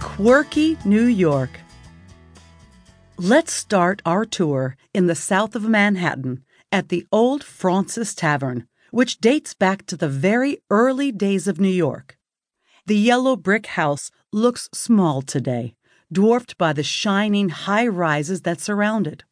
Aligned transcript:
Quirky 0.00 0.76
New 0.84 1.06
York. 1.06 1.50
Let's 3.16 3.52
start 3.52 4.00
our 4.06 4.24
tour 4.24 4.76
in 4.94 5.06
the 5.06 5.16
south 5.16 5.56
of 5.56 5.68
Manhattan 5.68 6.44
at 6.70 6.88
the 6.88 7.04
Old 7.10 7.42
Fraunces 7.42 8.14
Tavern, 8.14 8.68
which 8.92 9.18
dates 9.18 9.54
back 9.54 9.86
to 9.86 9.96
the 9.96 10.08
very 10.08 10.58
early 10.70 11.10
days 11.10 11.48
of 11.48 11.60
New 11.60 11.68
York. 11.68 12.16
The 12.86 12.96
yellow 12.96 13.34
brick 13.34 13.66
house 13.66 14.12
looks 14.32 14.68
small 14.72 15.20
today, 15.20 15.74
dwarfed 16.12 16.56
by 16.56 16.72
the 16.72 16.84
shining 16.84 17.48
high 17.48 17.86
rises 17.86 18.42
that 18.42 18.60
surround 18.60 19.08
it. 19.08 19.24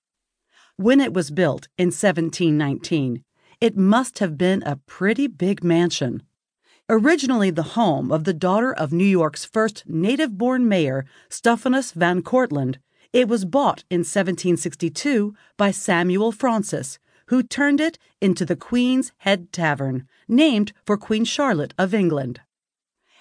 When 0.76 1.00
it 1.00 1.14
was 1.14 1.30
built 1.30 1.68
in 1.78 1.86
1719, 1.86 3.22
it 3.60 3.76
must 3.76 4.18
have 4.18 4.36
been 4.36 4.64
a 4.64 4.80
pretty 4.86 5.28
big 5.28 5.62
mansion. 5.62 6.22
Originally 6.88 7.50
the 7.50 7.74
home 7.74 8.12
of 8.12 8.22
the 8.22 8.32
daughter 8.32 8.72
of 8.72 8.92
New 8.92 9.04
York's 9.04 9.44
first 9.44 9.82
native 9.88 10.38
born 10.38 10.68
mayor, 10.68 11.04
Stephanus 11.28 11.90
Van 11.90 12.22
Cortlandt, 12.22 12.76
it 13.12 13.26
was 13.26 13.44
bought 13.44 13.82
in 13.90 14.00
1762 14.00 15.34
by 15.56 15.72
Samuel 15.72 16.30
Fraunces, 16.30 17.00
who 17.26 17.42
turned 17.42 17.80
it 17.80 17.98
into 18.20 18.44
the 18.44 18.54
Queen's 18.54 19.10
Head 19.18 19.52
Tavern, 19.52 20.06
named 20.28 20.72
for 20.84 20.96
Queen 20.96 21.24
Charlotte 21.24 21.74
of 21.76 21.92
England. 21.92 22.40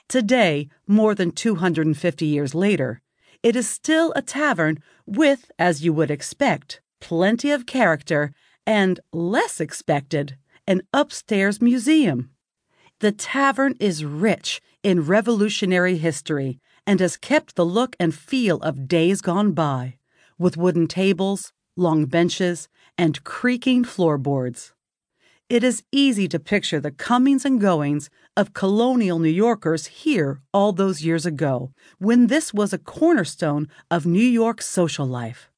Today, 0.07 0.69
more 0.85 1.15
than 1.15 1.31
250 1.31 2.23
years 2.23 2.53
later, 2.53 3.01
it 3.41 3.55
is 3.55 3.67
still 3.67 4.13
a 4.15 4.21
tavern 4.21 4.77
with, 5.07 5.49
as 5.57 5.83
you 5.83 5.91
would 5.91 6.11
expect, 6.11 6.81
plenty 7.01 7.49
of 7.49 7.65
character 7.65 8.31
and, 8.67 8.99
less 9.11 9.59
expected, 9.59 10.37
an 10.67 10.83
upstairs 10.93 11.63
museum. 11.63 12.29
The 13.01 13.11
tavern 13.11 13.75
is 13.79 14.05
rich 14.05 14.61
in 14.81 15.05
revolutionary 15.05 15.97
history 15.97 16.59
and 16.87 17.01
has 17.01 17.17
kept 17.17 17.55
the 17.55 17.65
look 17.65 17.95
and 17.99 18.15
feel 18.15 18.57
of 18.61 18.87
days 18.87 19.19
gone 19.19 19.51
by, 19.51 19.97
with 20.37 20.55
wooden 20.55 20.87
tables, 20.87 21.51
long 21.75 22.05
benches, 22.05 22.69
and 22.97 23.21
creaking 23.25 23.83
floorboards. 23.83 24.73
It 25.49 25.61
is 25.63 25.83
easy 25.91 26.29
to 26.29 26.39
picture 26.39 26.79
the 26.79 26.89
comings 26.89 27.43
and 27.43 27.59
goings 27.59 28.09
of 28.37 28.53
colonial 28.53 29.19
New 29.19 29.29
Yorkers 29.29 29.87
here 29.87 30.41
all 30.53 30.71
those 30.71 31.03
years 31.03 31.25
ago, 31.25 31.73
when 31.99 32.27
this 32.27 32.53
was 32.53 32.71
a 32.71 32.79
cornerstone 32.79 33.67
of 33.91 34.05
New 34.05 34.19
York's 34.19 34.67
social 34.67 35.05
life. 35.05 35.49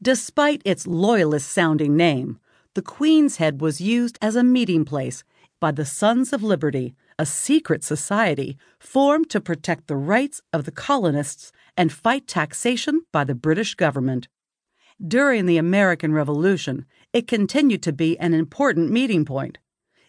Despite 0.00 0.62
its 0.64 0.86
loyalist 0.86 1.50
sounding 1.50 1.96
name, 1.96 2.38
the 2.74 2.82
Queen's 2.82 3.36
Head 3.36 3.60
was 3.60 3.80
used 3.80 4.18
as 4.22 4.36
a 4.36 4.44
meeting 4.44 4.84
place 4.84 5.24
by 5.64 5.72
the 5.72 5.86
Sons 5.86 6.34
of 6.34 6.42
Liberty, 6.42 6.94
a 7.18 7.24
secret 7.24 7.82
society 7.82 8.58
formed 8.78 9.30
to 9.30 9.40
protect 9.40 9.86
the 9.86 9.96
rights 9.96 10.42
of 10.52 10.66
the 10.66 10.70
colonists 10.70 11.52
and 11.74 11.90
fight 11.90 12.28
taxation 12.28 13.00
by 13.12 13.24
the 13.24 13.34
British 13.34 13.74
government. 13.74 14.28
During 15.00 15.46
the 15.46 15.56
American 15.56 16.12
Revolution, 16.12 16.84
it 17.14 17.26
continued 17.26 17.82
to 17.84 17.94
be 17.94 18.18
an 18.18 18.34
important 18.34 18.90
meeting 18.90 19.24
point. 19.24 19.56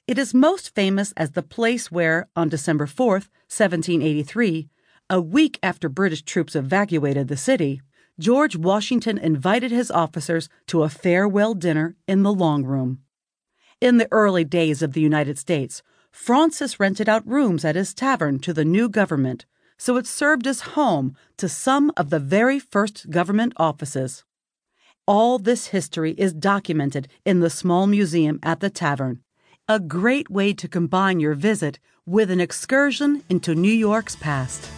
It 0.06 0.18
is 0.18 0.34
most 0.34 0.76
famous 0.76 1.14
as 1.16 1.32
the 1.32 1.42
place 1.42 1.90
where, 1.90 2.28
on 2.36 2.50
December 2.50 2.86
4, 2.86 3.14
1783, 3.14 4.68
a 5.10 5.22
week 5.22 5.58
after 5.64 5.88
British 5.88 6.24
troops 6.24 6.54
evacuated 6.54 7.30
the 7.30 7.38
city, 7.38 7.82
George 8.20 8.58
Washington 8.58 9.18
invited 9.18 9.72
his 9.72 9.90
officers 9.90 10.50
to 10.68 10.84
a 10.84 10.90
farewell 10.90 11.54
dinner 11.54 11.96
in 12.10 12.24
the 12.24 12.34
Long 12.34 12.66
Room. 12.66 13.05
In 13.82 13.98
the 13.98 14.08
early 14.12 14.46
days 14.46 14.82
of 14.82 14.94
the 14.94 15.02
United 15.02 15.38
States, 15.38 15.84
Fraunces 16.10 16.80
rented 16.80 17.10
out 17.10 17.28
rooms 17.28 17.66
at 17.66 17.76
his 17.76 17.94
tavern 17.94 18.40
to 18.40 18.54
the 18.54 18.64
new 18.64 18.88
government, 18.88 19.46
so 19.78 19.98
it 19.98 20.08
served 20.08 20.48
as 20.48 20.62
home 20.62 21.16
to 21.36 21.50
some 21.50 21.92
of 21.98 22.10
the 22.10 22.20
very 22.20 22.58
first 22.58 23.10
government 23.10 23.52
offices. 23.58 24.24
All 25.06 25.38
this 25.38 25.68
history 25.68 26.14
is 26.18 26.34
documented 26.34 27.10
in 27.26 27.42
the 27.42 27.50
small 27.50 27.86
museum 27.86 28.40
at 28.42 28.62
the 28.62 28.70
tavern, 28.70 29.20
a 29.68 29.80
great 29.80 30.30
way 30.30 30.54
to 30.54 30.70
combine 30.70 31.20
your 31.20 31.34
visit 31.34 31.78
with 32.06 32.32
an 32.32 32.40
excursion 32.40 33.24
into 33.30 33.54
New 33.54 33.68
York's 33.74 34.16
past. 34.16 34.70